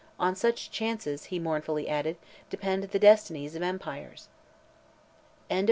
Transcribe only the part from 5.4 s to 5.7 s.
CHAPTER XV.